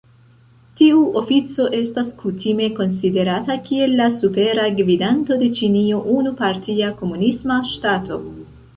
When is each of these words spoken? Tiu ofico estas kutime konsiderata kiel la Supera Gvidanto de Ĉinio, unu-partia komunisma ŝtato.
Tiu 0.79 1.01
ofico 1.19 1.65
estas 1.79 2.09
kutime 2.21 2.71
konsiderata 2.81 3.59
kiel 3.69 3.95
la 4.01 4.09
Supera 4.17 4.67
Gvidanto 4.83 5.41
de 5.45 5.53
Ĉinio, 5.61 6.03
unu-partia 6.19 6.95
komunisma 7.05 7.65
ŝtato. 7.75 8.25